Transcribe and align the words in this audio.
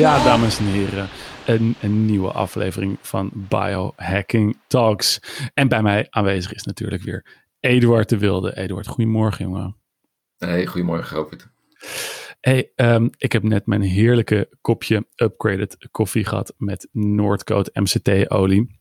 Ja, 0.00 0.24
dames 0.24 0.58
en 0.58 0.64
heren, 0.64 1.08
een, 1.46 1.74
een 1.80 2.04
nieuwe 2.04 2.32
aflevering 2.32 2.98
van 3.00 3.30
Biohacking 3.34 4.58
Talks. 4.66 5.20
En 5.54 5.68
bij 5.68 5.82
mij 5.82 6.06
aanwezig 6.10 6.52
is 6.52 6.62
natuurlijk 6.62 7.02
weer 7.02 7.48
Eduard 7.60 8.08
de 8.08 8.18
Wilde. 8.18 8.56
Eduard, 8.56 8.86
goedemorgen 8.86 9.44
jongen. 9.44 9.76
Hey, 10.36 10.66
goedemorgen 10.66 11.16
Robert. 11.16 11.48
Hey, 12.40 12.72
ehm, 12.74 13.08
ik 13.16 13.32
heb 13.32 13.42
net 13.42 13.66
mijn 13.66 13.82
heerlijke 13.82 14.48
kopje 14.60 15.06
upgraded 15.16 15.88
koffie 15.90 16.24
gehad 16.24 16.54
met 16.56 16.88
Noordcoat 16.92 17.70
MCT 17.74 18.30
olie. 18.30 18.80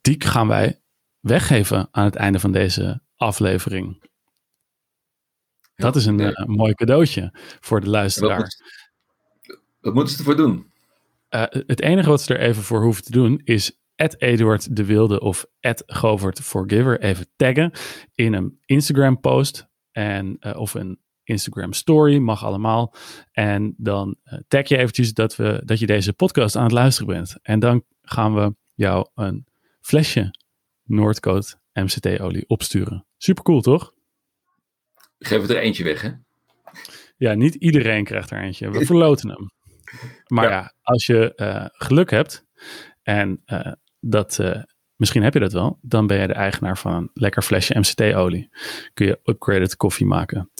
Die 0.00 0.24
gaan 0.24 0.48
wij 0.48 0.80
weggeven 1.20 1.88
aan 1.90 2.04
het 2.04 2.16
einde 2.16 2.40
van 2.40 2.52
deze 2.52 3.02
aflevering. 3.16 4.12
Dat 5.74 5.96
is 5.96 6.06
een 6.06 6.20
uh, 6.20 6.44
mooi 6.44 6.74
cadeautje 6.74 7.30
voor 7.60 7.80
de 7.80 7.88
luisteraar. 7.88 8.48
Wat, 9.84 9.94
moet, 9.94 9.94
wat 9.94 9.94
moeten 9.94 10.12
ze 10.12 10.18
ervoor 10.18 10.36
doen? 10.36 10.72
Uh, 11.30 11.62
het 11.66 11.80
enige 11.80 12.08
wat 12.08 12.22
ze 12.22 12.34
er 12.34 12.40
even 12.40 12.62
voor 12.62 12.82
hoeven 12.82 13.04
te 13.04 13.10
doen 13.10 13.40
is 13.44 13.78
Eduard 14.18 14.76
de 14.76 14.84
Wilde 14.84 15.20
of 15.20 15.46
Govert 15.86 16.40
Forgiver 16.40 17.00
even 17.00 17.26
taggen 17.36 17.72
in 18.14 18.32
een 18.32 18.58
Instagram 18.64 19.20
post 19.20 19.68
en, 19.90 20.36
uh, 20.40 20.56
of 20.56 20.74
een 20.74 20.98
Instagram 21.24 21.72
story, 21.72 22.18
mag 22.18 22.44
allemaal. 22.44 22.94
En 23.32 23.74
dan 23.76 24.16
tag 24.48 24.68
je 24.68 24.76
eventjes 24.76 25.12
dat, 25.12 25.36
we, 25.36 25.62
dat 25.64 25.78
je 25.78 25.86
deze 25.86 26.12
podcast 26.12 26.56
aan 26.56 26.62
het 26.62 26.72
luisteren 26.72 27.14
bent. 27.14 27.36
En 27.42 27.58
dan 27.58 27.84
gaan 28.02 28.34
we 28.34 28.54
jou 28.74 29.08
een 29.14 29.46
flesje 29.80 30.34
Noordcoat 30.82 31.58
MCT 31.72 32.20
olie 32.20 32.44
opsturen. 32.46 33.06
Super 33.16 33.42
cool, 33.42 33.60
toch? 33.60 33.92
Geef 35.18 35.40
het 35.40 35.50
er 35.50 35.58
eentje 35.58 35.84
weg, 35.84 36.00
hè? 36.00 36.10
Ja, 37.16 37.34
niet 37.34 37.54
iedereen 37.54 38.04
krijgt 38.04 38.30
er 38.30 38.42
eentje. 38.42 38.70
We 38.70 38.86
verloten 38.94 39.28
hem. 39.28 39.52
Maar 40.26 40.44
ja, 40.44 40.50
ja 40.50 40.74
als 40.82 41.06
je 41.06 41.32
uh, 41.36 41.64
geluk 41.72 42.10
hebt 42.10 42.46
en 43.02 43.42
uh, 43.46 43.72
dat, 44.00 44.38
uh, 44.40 44.62
misschien 44.96 45.22
heb 45.22 45.34
je 45.34 45.40
dat 45.40 45.52
wel, 45.52 45.78
dan 45.82 46.06
ben 46.06 46.20
je 46.20 46.26
de 46.26 46.32
eigenaar 46.32 46.78
van 46.78 46.94
een 46.94 47.10
lekker 47.12 47.42
flesje 47.42 47.78
MCT-olie. 47.78 48.48
Kun 48.94 49.06
je 49.06 49.20
upgraded 49.24 49.76
koffie 49.76 50.06
maken. 50.06 50.50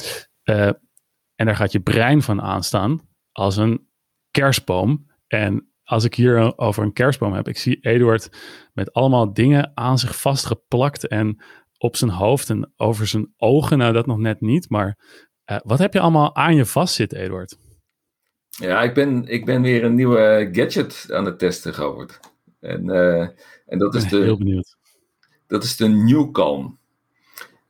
en 1.35 1.47
daar 1.47 1.57
gaat 1.57 1.73
je 1.73 1.81
brein 1.81 2.23
van 2.23 2.43
aanstaan 2.43 3.09
als 3.33 3.57
een 3.57 3.89
kerstboom. 4.31 5.11
En 5.27 5.75
als 5.83 6.05
ik 6.05 6.15
hier 6.15 6.59
over 6.59 6.83
een 6.83 6.93
kerstboom 6.93 7.33
heb, 7.33 7.49
ik 7.49 7.59
zie 7.59 7.81
Eduard 7.81 8.29
met 8.73 8.93
allemaal 8.93 9.33
dingen 9.33 9.73
aan 9.75 9.99
zich 9.99 10.21
vastgeplakt 10.21 11.07
en 11.07 11.43
op 11.79 11.97
zijn 11.97 12.11
hoofd 12.11 12.51
en 12.51 12.73
over 12.77 13.07
zijn 13.07 13.33
ogen. 13.37 13.79
Nou, 13.79 13.93
dat 13.93 14.07
nog 14.07 14.19
net 14.19 14.41
niet. 14.41 14.69
Maar 14.71 14.99
uh, 15.51 15.59
wat 15.63 15.79
heb 15.79 15.93
je 15.93 16.01
allemaal 16.01 16.37
aan 16.37 16.55
je 16.55 16.67
vastzitten, 16.67 17.19
Eduard? 17.19 17.59
Ja, 18.57 18.83
ik 18.83 18.95
ben, 18.95 19.27
ik 19.27 19.45
ben 19.45 19.63
weer 19.63 19.85
een 19.85 19.95
nieuwe 19.95 20.49
gadget 20.53 21.07
aan 21.11 21.25
het 21.25 21.39
testen, 21.39 21.75
Govert. 21.75 22.21
En, 22.61 22.85
uh, 22.85 23.21
en 23.67 23.79
dat 23.79 23.95
is 23.95 24.09
de. 24.09 24.17
Heel 24.17 24.39
benieuwd. 24.39 24.77
Dat 25.47 25.65
is 25.65 25.77
de 25.77 25.89
Newcalm. 25.89 26.79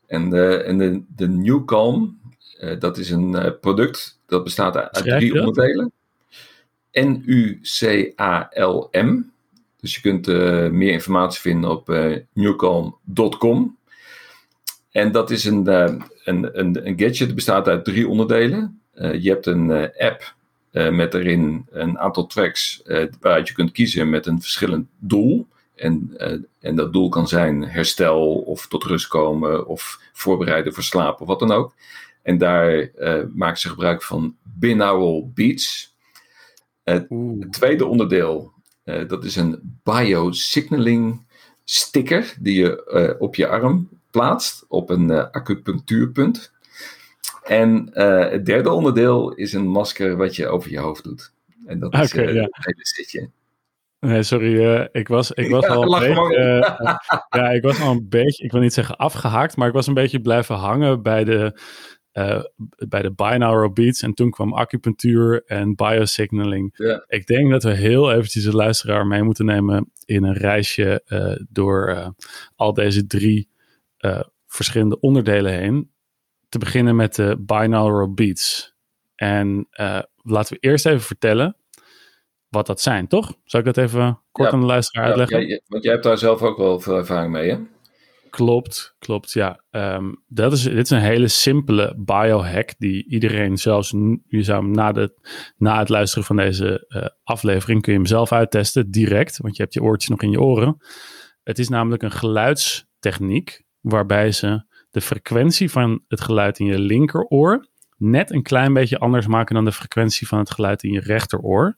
En 0.06 0.30
de, 0.30 0.56
en 0.56 0.78
de, 0.78 1.02
de 1.16 1.28
Newcalm, 1.28 2.20
uh, 2.60 2.80
dat 2.80 2.98
is 2.98 3.10
een 3.10 3.56
product 3.60 4.20
dat 4.26 4.44
bestaat 4.44 4.76
uit 4.76 4.96
Schrijf 4.96 5.18
drie 5.18 5.32
dat? 5.32 5.46
onderdelen. 5.46 5.92
N-U-C-A-L-M. 6.92 8.12
Dus 9.80 9.94
je 9.94 10.00
kunt 10.00 10.28
uh, 10.28 10.68
meer 10.70 10.92
informatie 10.92 11.40
vinden 11.40 11.70
op 11.70 11.90
uh, 11.90 12.16
newcalm.com. 12.32 13.78
En 14.90 15.12
dat 15.12 15.30
is 15.30 15.44
een, 15.44 15.66
een, 15.68 16.04
een, 16.24 16.86
een 16.86 16.98
gadget, 16.98 17.18
het 17.18 17.34
bestaat 17.34 17.68
uit 17.68 17.84
drie 17.84 18.08
onderdelen. 18.08 18.80
je 18.92 19.28
hebt 19.28 19.46
een 19.46 19.70
app 19.98 20.34
met 20.90 21.14
erin 21.14 21.66
een 21.70 21.98
aantal 21.98 22.26
tracks 22.26 22.82
waaruit 23.20 23.48
je 23.48 23.54
kunt 23.54 23.72
kiezen 23.72 24.10
met 24.10 24.26
een 24.26 24.40
verschillend 24.40 24.86
doel. 24.98 25.46
En, 25.74 26.16
en 26.60 26.76
dat 26.76 26.92
doel 26.92 27.08
kan 27.08 27.28
zijn 27.28 27.62
herstel 27.62 28.34
of 28.34 28.66
tot 28.66 28.84
rust 28.84 29.08
komen 29.08 29.66
of 29.66 30.00
voorbereiden 30.12 30.74
voor 30.74 30.82
slaap 30.82 31.20
of 31.20 31.26
wat 31.26 31.38
dan 31.38 31.52
ook. 31.52 31.74
En 32.22 32.38
daar 32.38 32.90
maken 33.34 33.60
ze 33.60 33.68
gebruik 33.68 34.02
van 34.02 34.36
binaural 34.42 35.30
beats. 35.34 35.94
Het 36.84 37.08
tweede 37.50 37.86
onderdeel, 37.86 38.52
uh, 38.84 39.08
dat 39.08 39.24
is 39.24 39.36
een 39.36 39.80
biosignaling 39.82 41.26
sticker 41.64 42.34
die 42.40 42.60
je 42.60 42.90
uh, 42.92 43.22
op 43.22 43.34
je 43.34 43.48
arm 43.48 43.88
plaatst 44.10 44.64
op 44.68 44.90
een 44.90 45.08
uh, 45.08 45.24
acupunctuurpunt. 45.30 46.52
En 47.44 47.88
het 48.30 48.46
derde 48.46 48.70
onderdeel 48.70 49.32
is 49.32 49.52
een 49.52 49.66
masker 49.66 50.16
wat 50.16 50.36
je 50.36 50.46
over 50.46 50.70
je 50.70 50.78
hoofd 50.78 51.04
doet. 51.04 51.32
En 51.66 51.78
dat 51.78 51.94
is 51.94 52.12
okay, 52.12 52.34
ja. 52.34 52.42
het 52.42 52.64
hele 52.64 52.86
zitje. 52.86 53.30
Nee, 54.00 54.22
sorry, 54.22 54.88
ik 54.92 55.08
was, 55.08 55.32
ik 55.32 55.50
was 55.54 55.66
Ja, 55.66 55.74
al 55.74 55.94
een 55.94 56.14
beetje, 56.14 56.78
ja, 57.28 57.50
ik 57.50 57.62
was 57.62 57.80
al 57.80 57.90
een 57.90 58.08
beetje, 58.08 58.44
ik 58.44 58.52
wil 58.52 58.60
niet 58.60 58.72
zeggen 58.72 58.96
afgehaakt, 58.96 59.56
maar 59.56 59.68
ik 59.68 59.74
was 59.74 59.86
een 59.86 59.94
beetje 59.94 60.20
blijven 60.20 60.54
hangen 60.54 61.02
bij 61.02 61.24
de, 61.24 61.60
uh, 62.12 62.42
bij 62.88 63.02
de 63.02 63.12
binaural 63.12 63.72
beats. 63.72 64.02
En 64.02 64.14
toen 64.14 64.30
kwam 64.30 64.54
acupunctuur 64.54 65.42
en 65.46 65.74
biosignaling. 65.74 66.74
Ja. 66.76 67.04
Ik 67.08 67.26
denk 67.26 67.50
dat 67.50 67.62
we 67.62 67.70
heel 67.70 68.12
eventjes 68.12 68.44
de 68.44 68.56
luisteraar 68.56 69.06
mee 69.06 69.22
moeten 69.22 69.44
nemen 69.44 69.90
in 70.04 70.24
een 70.24 70.36
reisje 70.36 71.02
door 71.50 72.14
al 72.56 72.72
deze 72.74 73.06
drie 73.06 73.48
verschillende 74.46 75.00
onderdelen 75.00 75.52
heen. 75.52 75.90
Te 76.54 76.60
beginnen 76.60 76.96
met 76.96 77.14
de 77.14 77.36
binaural 77.40 78.12
beats. 78.12 78.74
En 79.14 79.66
laten 80.22 80.54
we 80.54 80.68
eerst 80.68 80.86
even 80.86 81.00
vertellen 81.00 81.56
wat 82.48 82.66
dat 82.66 82.80
zijn, 82.80 83.08
toch? 83.08 83.34
Zal 83.44 83.60
ik 83.60 83.66
dat 83.66 83.76
even 83.76 84.20
kort 84.32 84.48
Ja. 84.48 84.54
aan 84.54 84.60
de 84.60 84.66
luisteraar 84.66 85.06
uitleggen? 85.06 85.48
Ja, 85.48 85.60
want 85.66 85.82
jij 85.82 85.92
hebt 85.92 86.04
daar 86.04 86.18
zelf 86.18 86.42
ook 86.42 86.56
wel 86.56 86.80
veel 86.80 86.96
ervaring 86.96 87.32
mee, 87.32 87.50
hè? 87.50 87.56
Klopt, 88.30 88.94
klopt, 88.98 89.32
ja. 89.32 89.64
Ehm, 89.70 90.12
dat 90.28 90.52
is, 90.52 90.62
dit 90.62 90.76
is 90.84 90.90
een 90.90 90.98
hele 91.00 91.28
simpele 91.28 91.94
biohack 91.98 92.74
die 92.78 93.08
iedereen 93.08 93.56
zelfs, 93.58 93.92
n- 93.96 94.22
je 94.26 94.42
zou 94.42 94.62
hem 94.62 94.70
na, 94.70 94.92
de, 94.92 95.14
na 95.56 95.78
het 95.78 95.88
luisteren 95.88 96.24
van 96.24 96.36
deze 96.36 96.84
eh, 96.88 97.06
aflevering, 97.22 97.82
kun 97.82 97.92
je 97.92 97.98
hem 97.98 98.08
zelf 98.08 98.32
uittesten, 98.32 98.90
direct, 98.90 99.36
want 99.38 99.56
je 99.56 99.62
hebt 99.62 99.74
je 99.74 99.82
oortjes 99.82 100.10
nog 100.10 100.22
in 100.22 100.30
je 100.30 100.40
oren. 100.40 100.76
Het 101.42 101.58
is 101.58 101.68
namelijk 101.68 102.02
een 102.02 102.10
geluidstechniek 102.12 103.62
waarbij 103.80 104.32
ze 104.32 104.72
de 104.94 105.00
frequentie 105.00 105.70
van 105.70 106.04
het 106.08 106.20
geluid 106.20 106.58
in 106.58 106.66
je 106.66 106.78
linkeroor 106.78 107.68
net 107.96 108.30
een 108.30 108.42
klein 108.42 108.72
beetje 108.72 108.98
anders 108.98 109.26
maken 109.26 109.54
dan 109.54 109.64
de 109.64 109.72
frequentie 109.72 110.28
van 110.28 110.38
het 110.38 110.50
geluid 110.50 110.82
in 110.82 110.92
je 110.92 111.00
rechteroor. 111.00 111.76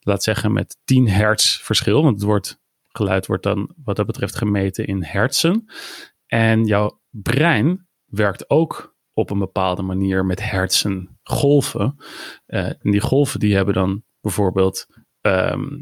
Laat 0.00 0.22
zeggen 0.22 0.52
met 0.52 0.76
10 0.84 1.08
hertz 1.08 1.62
verschil, 1.62 2.02
want 2.02 2.14
het 2.14 2.24
wordt 2.24 2.60
geluid 2.88 3.26
wordt 3.26 3.42
dan 3.42 3.74
wat 3.84 3.96
dat 3.96 4.06
betreft 4.06 4.36
gemeten 4.36 4.86
in 4.86 5.02
hertzen. 5.02 5.66
En 6.26 6.64
jouw 6.64 7.00
brein 7.10 7.86
werkt 8.04 8.50
ook 8.50 8.96
op 9.12 9.30
een 9.30 9.38
bepaalde 9.38 9.82
manier 9.82 10.24
met 10.24 10.50
hertzen 10.50 11.18
golven. 11.22 11.96
Eh, 12.46 12.66
en 12.66 12.90
die 12.90 13.00
golven 13.00 13.40
die 13.40 13.54
hebben 13.54 13.74
dan 13.74 14.02
bijvoorbeeld 14.20 14.86
ehm, 15.20 15.80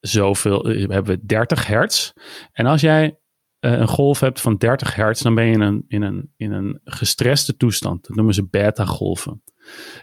zoveel, 0.00 0.70
eh, 0.70 0.88
hebben 0.88 1.16
we 1.16 1.26
30 1.26 1.66
hertz. 1.66 2.12
En 2.52 2.66
als 2.66 2.80
jij 2.80 3.18
een 3.60 3.88
golf 3.88 4.20
hebt 4.20 4.40
van 4.40 4.56
30 4.56 4.94
hertz, 4.94 5.22
dan 5.22 5.34
ben 5.34 5.44
je 5.44 5.52
in 5.52 5.60
een, 5.60 5.84
in 5.88 6.02
een, 6.02 6.32
in 6.36 6.52
een 6.52 6.80
gestreste 6.84 7.56
toestand. 7.56 8.06
Dat 8.06 8.16
noemen 8.16 8.34
ze 8.34 8.46
beta-golven. 8.46 9.42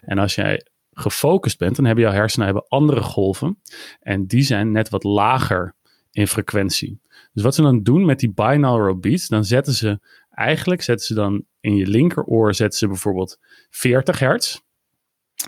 En 0.01 0.17
als 0.17 0.35
jij 0.35 0.65
gefocust 0.91 1.57
bent, 1.57 1.75
dan 1.75 1.85
hebben 1.85 2.03
jouw 2.03 2.13
hersenen 2.13 2.45
hebben 2.45 2.67
andere 2.67 3.01
golven. 3.01 3.61
En 3.99 4.27
die 4.27 4.43
zijn 4.43 4.71
net 4.71 4.89
wat 4.89 5.03
lager 5.03 5.75
in 6.11 6.27
frequentie. 6.27 7.01
Dus 7.33 7.43
wat 7.43 7.55
ze 7.55 7.61
dan 7.61 7.83
doen 7.83 8.05
met 8.05 8.19
die 8.19 8.31
binaural 8.31 8.97
beats, 8.97 9.27
dan 9.27 9.45
zetten 9.45 9.73
ze 9.73 9.99
eigenlijk 10.29 10.81
zetten 10.81 11.05
ze 11.05 11.13
dan 11.13 11.45
in 11.59 11.75
je 11.75 11.87
linkeroor 11.87 12.55
zetten 12.55 12.79
ze 12.79 12.87
bijvoorbeeld 12.87 13.39
40 13.69 14.19
hertz. 14.19 14.59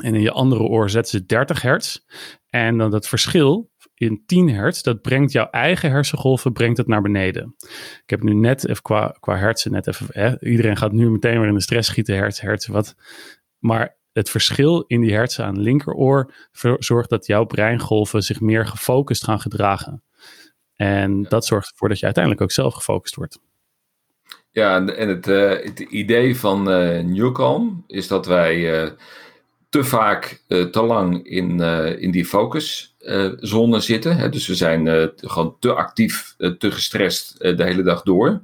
En 0.01 0.15
in 0.15 0.21
je 0.21 0.31
andere 0.31 0.63
oor 0.63 0.89
zetten 0.89 1.19
ze 1.19 1.25
30 1.25 1.61
hertz. 1.61 1.99
En 2.49 2.77
dan 2.77 2.91
dat 2.91 3.07
verschil 3.07 3.69
in 3.99 4.23
10 4.25 4.49
hertz, 4.49 4.81
dat 4.81 5.01
brengt 5.01 5.31
jouw 5.31 5.49
eigen 5.49 5.89
hersengolven 5.89 6.53
brengt 6.53 6.77
het 6.77 6.87
naar 6.87 7.01
beneden. 7.01 7.55
Ik 8.03 8.09
heb 8.09 8.23
nu 8.23 8.33
net 8.33 8.67
even 8.67 8.81
qua, 8.81 9.15
qua 9.19 9.37
hertzen 9.37 9.71
net 9.71 9.87
even, 9.87 10.05
hè, 10.09 10.41
iedereen 10.41 10.77
gaat 10.77 10.91
nu 10.91 11.09
meteen 11.09 11.39
weer 11.39 11.47
in 11.47 11.53
de 11.53 11.61
stress 11.61 11.89
schieten, 11.89 12.15
hertz, 12.15 12.39
hertz, 12.39 12.67
wat. 12.67 12.95
Maar 13.57 13.95
het 14.13 14.29
verschil 14.29 14.83
in 14.87 15.01
die 15.01 15.13
hertsen 15.13 15.45
aan 15.45 15.59
linkeroor 15.59 16.33
zorgt 16.79 17.09
dat 17.09 17.25
jouw 17.25 17.45
breingolven 17.45 18.21
zich 18.21 18.39
meer 18.39 18.65
gefocust 18.65 19.23
gaan 19.23 19.39
gedragen. 19.39 20.03
En 20.75 21.23
dat 21.23 21.45
zorgt 21.45 21.71
ervoor 21.71 21.89
dat 21.89 21.99
je 21.99 22.05
uiteindelijk 22.05 22.43
ook 22.43 22.51
zelf 22.51 22.73
gefocust 22.73 23.15
wordt. 23.15 23.39
Ja, 24.51 24.87
en 24.87 25.09
het, 25.09 25.27
eh, 25.27 25.49
het 25.49 25.79
idee 25.79 26.35
van 26.35 26.71
eh 26.71 27.03
Newcom 27.03 27.83
is 27.87 28.07
dat 28.07 28.25
wij 28.25 28.81
eh, 28.81 28.91
te 29.69 29.83
vaak 29.83 30.43
te 30.47 30.81
lang 30.81 31.23
in, 31.23 31.59
in 31.99 32.11
die 32.11 32.27
focuszone 33.09 33.79
zitten. 33.79 34.17
Hè? 34.17 34.29
Dus 34.29 34.47
we 34.47 34.55
zijn 34.55 34.87
eh, 34.87 35.07
gewoon 35.15 35.55
te 35.59 35.73
actief, 35.73 36.35
eh, 36.37 36.49
te 36.51 36.71
gestrest 36.71 37.35
eh, 37.39 37.57
de 37.57 37.63
hele 37.63 37.83
dag 37.83 38.01
door. 38.03 38.41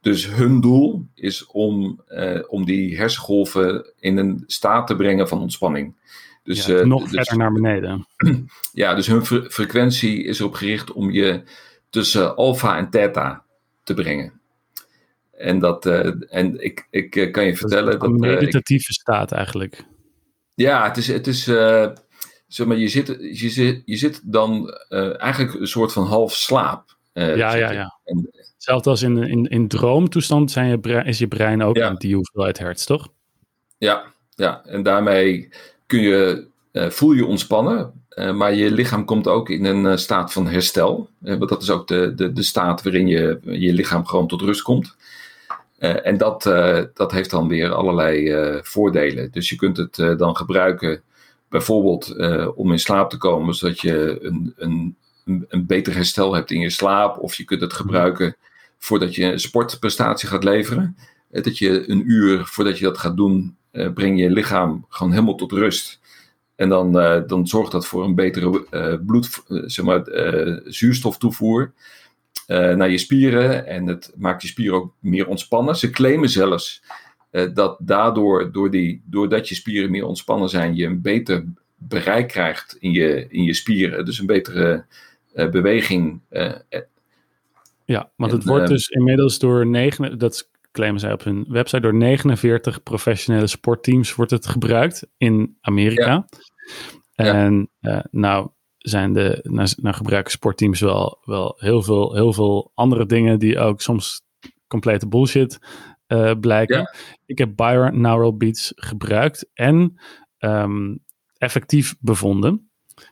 Dus 0.00 0.28
hun 0.28 0.60
doel 0.60 1.06
is 1.14 1.46
om, 1.46 2.00
eh, 2.06 2.40
om 2.48 2.64
die 2.64 2.96
hersengolven 2.96 3.86
in 3.98 4.16
een 4.16 4.44
staat 4.46 4.86
te 4.86 4.96
brengen 4.96 5.28
van 5.28 5.40
ontspanning. 5.40 5.94
Dus, 6.42 6.66
ja, 6.66 6.76
eh, 6.76 6.84
nog 6.84 7.02
dus- 7.02 7.10
verder 7.10 7.36
naar 7.36 7.52
beneden. 7.52 8.06
Ja, 8.72 8.94
dus 8.94 9.06
hun 9.06 9.24
fre- 9.26 9.50
frequentie 9.50 10.24
is 10.24 10.38
erop 10.38 10.54
gericht 10.54 10.92
om 10.92 11.10
je 11.10 11.42
tussen 11.90 12.36
alfa 12.36 12.76
en 12.76 12.90
theta 12.90 13.42
te 13.82 13.94
brengen. 13.94 14.32
En, 15.32 15.58
dat, 15.58 15.86
eh, 15.86 16.10
en 16.28 16.64
ik, 16.64 16.86
ik 16.90 17.16
eh, 17.16 17.32
kan 17.32 17.44
je 17.46 17.56
vertellen 17.56 17.92
een 17.92 17.98
dat. 17.98 18.08
eh, 18.08 18.14
ik- 18.14 18.38
meditatieve 18.38 18.92
staat 18.92 19.32
eigenlijk. 19.32 19.84
ja, 20.54 20.84
het 20.88 20.96
is. 20.96 21.06
Het 21.08 21.26
is 21.26 21.48
eh, 21.48 21.86
zeg 22.46 22.66
maar, 22.66 22.76
je, 22.76 22.88
zit, 22.88 23.06
je, 23.32 23.50
zit, 23.50 23.82
je 23.84 23.96
zit 23.96 24.20
dan 24.24 24.70
eh, 24.88 25.20
eigenlijk 25.22 25.60
een 25.60 25.66
soort 25.66 25.92
van 25.92 26.06
half 26.06 26.34
slaap. 26.34 26.96
eh, 27.12 27.36
Ja, 27.36 27.54
ja, 27.54 27.70
ja. 27.72 27.98
En, 28.04 28.28
Hetzelfde 28.54 28.90
als 28.90 29.02
in, 29.02 29.16
in, 29.16 29.44
in 29.48 29.68
droomtoestand 29.68 30.50
zijn 30.50 30.68
je 30.68 30.78
brein, 30.78 31.06
is 31.06 31.18
je 31.18 31.28
brein 31.28 31.62
ook 31.62 31.76
Ja. 31.76 31.94
die 31.94 32.14
hoeveelheid 32.14 32.58
hertz, 32.58 32.84
toch? 32.84 33.08
ja, 33.78 34.04
ja, 34.34 34.64
en 34.64 34.82
daarmee 34.82 35.48
kun 35.86 36.00
je, 36.00 36.46
eh, 36.72 36.90
voel 36.90 37.12
je 37.12 37.26
ontspannen. 37.26 37.92
maar 38.34 38.54
je 38.54 38.70
lichaam 38.70 39.04
komt 39.04 39.28
ook 39.28 39.50
in 39.50 39.64
een 39.64 39.98
staat 39.98 40.32
van 40.32 40.46
herstel. 40.48 41.08
Want 41.18 41.48
dat 41.48 41.62
is 41.62 41.70
ook 41.70 41.88
de, 41.88 42.12
de, 42.14 42.32
de 42.32 42.42
staat 42.42 42.82
waarin 42.82 43.06
je, 43.06 43.38
je 43.42 43.72
lichaam 43.72 44.06
gewoon 44.06 44.26
tot 44.28 44.40
rust 44.40 44.62
komt. 44.62 44.96
En 45.78 46.16
dat, 46.18 46.42
dat 46.94 47.12
heeft 47.12 47.30
dan 47.30 47.48
weer 47.48 47.72
allerlei 47.72 48.34
voordelen. 48.62 49.30
Dus 49.30 49.48
je 49.48 49.56
kunt 49.56 49.76
het 49.76 49.94
dan 50.18 50.36
gebruiken, 50.36 51.02
bijvoorbeeld 51.56 52.08
eh, 52.08 52.48
om 52.54 52.72
in 52.72 52.78
slaap 52.78 53.10
te 53.10 53.16
komen, 53.16 53.54
zodat 53.54 53.80
je 53.80 54.18
een, 54.20 54.54
een, 54.56 54.96
een, 55.48 55.66
beter 55.66 55.94
herstel 55.94 56.34
hebt 56.34 56.50
in 56.50 56.60
je 56.60 56.70
slaap. 56.70 57.18
Of 57.18 57.34
je 57.34 57.44
kunt 57.44 57.60
het 57.60 57.72
gebruiken 57.72 58.36
voordat 58.78 59.14
je 59.14 59.24
een 59.24 59.40
sportprestatie 59.40 60.28
gaat 60.28 60.44
leveren. 60.44 60.96
Eh, 61.30 61.42
dat 61.42 61.58
je 61.58 61.90
een 61.90 62.10
uur 62.10 62.46
voordat 62.46 62.78
je 62.78 62.84
dat 62.84 62.98
gaat 62.98 63.16
doen, 63.16 63.56
eh, 63.70 63.92
breng 63.92 64.20
je 64.20 64.30
lichaam 64.30 64.86
gewoon 64.88 65.12
helemaal 65.12 65.34
tot 65.34 65.52
rust. 65.52 66.00
En 66.56 66.68
dan, 66.68 66.92
dan 67.26 67.46
zorgt 67.46 67.72
dat 67.72 67.86
voor 67.86 68.04
een 68.04 68.14
betere 68.14 68.98
bloed, 69.06 69.42
zeg 69.48 69.84
maar, 69.84 70.02
zuurstoftoevoer 70.64 71.72
naar 72.46 72.90
je 72.90 72.98
spieren. 72.98 73.66
En 73.66 73.86
het 73.86 74.12
maakt 74.16 74.42
je 74.42 74.48
spieren 74.48 74.76
ook 74.76 74.92
meer 74.98 75.26
ontspannen. 75.26 75.76
Ze 75.76 75.90
claimen 75.90 76.28
zelfs 76.28 76.82
dat 77.30 77.78
daardoor, 77.80 78.52
door 78.52 78.70
die, 78.70 79.02
doordat 79.04 79.48
je 79.48 79.54
spieren 79.54 79.90
meer 79.90 80.04
ontspannen 80.04 80.48
zijn, 80.48 80.76
je 80.76 80.86
een 80.86 81.00
beter 81.00 81.44
bereik 81.76 82.28
krijgt 82.28 82.76
in 82.78 82.92
je, 82.92 83.26
in 83.28 83.42
je 83.42 83.54
spieren. 83.54 84.04
Dus 84.04 84.18
een 84.18 84.26
betere 84.26 84.84
eh, 85.34 85.50
beweging. 85.50 86.20
eh, 86.28 86.52
eh, 86.68 86.80
Ja, 87.84 88.10
want 88.16 88.30
En, 88.32 88.38
het 88.38 88.46
wordt 88.46 88.64
eh, 88.64 88.70
dus 88.70 88.88
inmiddels 88.88 89.38
door 89.38 89.66
negen, 89.66 90.18
dat 90.18 90.50
claimen 90.72 91.00
zij 91.00 91.12
op 91.12 91.24
hun 91.24 91.44
website, 91.48 91.80
door 91.80 91.94
49 91.94 92.82
professionele 92.82 93.46
sportteams 93.46 94.14
wordt 94.14 94.30
het 94.30 94.46
gebruikt 94.46 95.06
in 95.16 95.56
Amerika. 95.60 96.26
En 97.14 97.70
eh, 97.80 97.98
nou 98.10 98.50
zijn 98.78 99.12
de, 99.12 99.38
nou, 99.42 99.68
nou 99.76 99.94
gebruiken 99.94 100.32
sportteams 100.32 100.80
wel, 100.80 101.18
wel 101.24 101.56
heel, 101.58 101.82
veel, 101.82 102.14
heel 102.14 102.32
veel 102.32 102.70
andere 102.74 103.06
dingen 103.06 103.38
die 103.38 103.58
ook 103.58 103.80
soms 103.80 104.22
complete 104.66 105.08
bullshit 105.08 105.58
eh, 106.06 106.32
blijken. 106.40 106.78
Ja. 106.78 106.94
Ik 107.26 107.38
heb 107.38 107.56
binaural 107.56 108.36
beats 108.36 108.72
gebruikt 108.76 109.50
en 109.54 110.00
ehm, 110.38 110.96
effectief 111.38 111.94
bevonden 112.00 112.70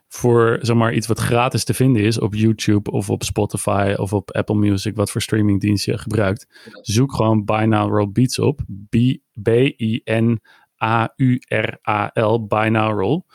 voor 0.09 0.59
zeg 0.61 0.77
maar, 0.77 0.95
iets 0.95 1.07
wat 1.07 1.19
gratis 1.19 1.65
te 1.65 1.75
vinden 1.75 2.03
is 2.03 2.19
op 2.19 2.35
YouTube 2.35 2.91
of 2.91 3.11
op 3.11 3.23
Spotify 3.23 3.95
of 3.97 4.13
op 4.13 4.31
Apple 4.31 4.55
Music, 4.55 4.97
wat 4.97 5.11
voor 5.11 5.23
streamingdienst 5.23 5.85
je 5.85 5.99
gebruikt. 5.99 6.71
Zoek 6.81 7.15
gewoon 7.15 7.45
binaural 7.45 8.11
beats 8.11 8.39
op. 8.39 8.61
B- 8.89 9.19
B-I-N-A-U-R-A-L, 9.43 10.47
binaural 12.47 13.27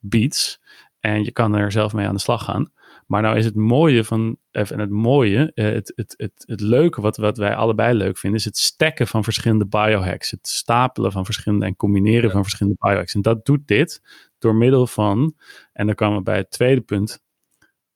beats. 0.00 0.57
En 1.00 1.24
je 1.24 1.32
kan 1.32 1.54
er 1.54 1.72
zelf 1.72 1.92
mee 1.92 2.06
aan 2.06 2.14
de 2.14 2.20
slag 2.20 2.44
gaan. 2.44 2.70
Maar 3.06 3.22
nou 3.22 3.36
is 3.36 3.44
het 3.44 3.54
mooie 3.54 4.04
van, 4.04 4.36
eh, 4.50 4.70
en 4.70 4.78
het 4.78 4.90
mooie, 4.90 5.50
eh, 5.54 5.64
het, 5.64 5.92
het, 5.96 6.14
het, 6.16 6.32
het 6.46 6.60
leuke 6.60 7.00
wat, 7.00 7.16
wat 7.16 7.36
wij 7.36 7.54
allebei 7.54 7.94
leuk 7.94 8.18
vinden, 8.18 8.38
is 8.38 8.44
het 8.44 8.58
stacken 8.58 9.06
van 9.06 9.24
verschillende 9.24 9.66
biohacks. 9.66 10.30
Het 10.30 10.48
stapelen 10.48 11.12
van 11.12 11.24
verschillende 11.24 11.66
en 11.66 11.76
combineren 11.76 12.30
van 12.30 12.42
verschillende 12.42 12.78
biohacks. 12.80 13.14
En 13.14 13.22
dat 13.22 13.44
doet 13.46 13.66
dit 13.66 14.02
door 14.38 14.54
middel 14.54 14.86
van, 14.86 15.34
en 15.72 15.86
dan 15.86 15.94
komen 15.94 16.16
we 16.16 16.22
bij 16.22 16.36
het 16.36 16.50
tweede 16.50 16.80
punt. 16.80 17.22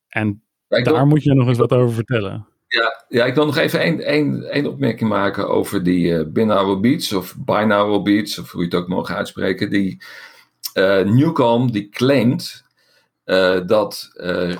En 0.09 0.43
ik 0.69 0.85
daar 0.85 0.95
wil- 0.95 1.07
moet 1.07 1.23
je 1.23 1.35
nog 1.35 1.49
eens 1.49 1.59
wat 1.59 1.73
over 1.73 1.95
vertellen. 1.95 2.47
Ja, 2.69 3.05
ja, 3.09 3.25
ik 3.25 3.35
wil 3.35 3.47
nog 3.47 3.57
even 3.57 3.81
één, 3.81 4.01
één, 4.01 4.51
één 4.51 4.67
opmerking 4.67 5.09
maken 5.11 5.49
over 5.49 5.83
die 5.83 6.17
eh 6.19 6.27
binaural 6.29 6.81
beats 6.81 7.13
of 7.13 7.37
binaural 7.39 8.03
beats, 8.03 8.39
of 8.39 8.51
hoe 8.53 8.61
je 8.61 8.67
het 8.67 8.77
ook 8.77 8.89
mogen 8.89 9.15
uitspreken. 9.17 9.71
Die 9.71 10.03
eh 10.73 11.01
Newcom 11.05 11.73
die 11.73 11.89
claimt 11.89 12.65
dat 13.67 14.11
eh, 14.15 14.57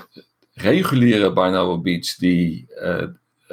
reguliere 0.53 1.33
binaural 1.33 1.81
beats 1.81 2.17
die 2.17 2.65
eh, 2.75 3.03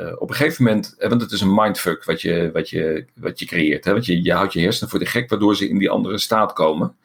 eh, 0.00 0.12
op 0.18 0.28
een 0.28 0.34
gegeven 0.34 0.64
moment, 0.64 0.94
eh, 0.98 1.08
want 1.08 1.20
het 1.20 1.32
is 1.32 1.40
een 1.40 1.54
mindfuck 1.54 2.04
wat 2.04 2.20
je, 2.20 2.50
wat 2.52 2.70
je, 2.70 3.06
wat 3.14 3.38
je 3.38 3.46
creëert. 3.46 3.84
Hè? 3.84 3.92
Want 3.92 4.06
je, 4.06 4.22
je 4.22 4.32
houdt 4.32 4.52
je 4.52 4.60
hersenen 4.60 4.90
voor 4.90 4.98
de 4.98 5.06
gek, 5.06 5.30
waardoor 5.30 5.56
ze 5.56 5.68
in 5.68 5.78
die 5.78 5.90
andere 5.90 6.18
staat 6.18 6.52
komen. 6.52 6.96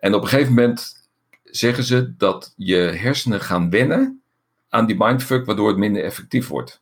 En 0.00 0.14
op 0.14 0.22
een 0.22 0.28
gegeven 0.28 0.54
moment 0.54 1.08
zeggen 1.44 1.84
ze 1.84 2.16
dat 2.16 2.52
je 2.56 2.76
hersenen 2.76 3.40
gaan 3.40 3.70
wennen 3.70 4.22
aan 4.68 4.86
die 4.86 4.96
mindfuck, 4.98 5.44
waardoor 5.44 5.68
het 5.68 5.76
minder 5.76 6.04
effectief 6.04 6.48
wordt. 6.48 6.80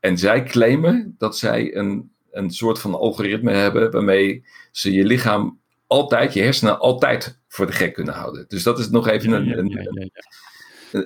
En 0.00 0.18
zij 0.18 0.42
claimen 0.42 1.14
dat 1.18 1.38
zij 1.38 1.76
een, 1.76 2.10
een 2.30 2.50
soort 2.50 2.78
van 2.78 2.94
algoritme 2.94 3.52
hebben 3.52 3.90
waarmee 3.90 4.44
ze 4.72 4.92
je 4.92 5.04
lichaam 5.04 5.58
altijd, 5.94 6.32
je 6.32 6.42
hersenen 6.42 6.78
altijd 6.78 7.40
voor 7.48 7.66
de 7.66 7.72
gek 7.72 7.94
kunnen 7.94 8.14
houden. 8.14 8.44
Dus 8.48 8.62
dat 8.62 8.78
is 8.78 8.88
nog 8.88 9.08
even 9.08 9.32
een, 9.32 9.44
Ja, 9.44 9.56
een, 9.56 9.68
ja, 9.68 9.78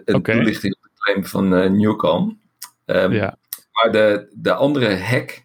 een, 0.05 0.23
toelichting 0.23 0.75
op 0.75 0.83
de 0.83 0.91
claim 0.95 1.25
van 1.27 1.55
eh 1.55 1.71
Newcom. 1.71 2.41
Ehm, 2.85 3.13
Ja. 3.13 3.39
Maar 3.73 3.93
de, 3.93 4.29
de 4.35 4.53
andere 4.55 4.97
hack 4.97 5.45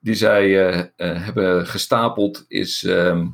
die 0.00 0.14
zij 0.14 0.68
eh, 0.68 0.78
eh, 0.96 1.24
hebben 1.24 1.66
gestapeld 1.66 2.44
is 2.48 2.84
ehm, 2.84 3.26